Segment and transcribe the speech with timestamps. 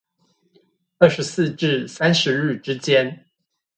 [0.97, 3.23] 二十四至三十日之間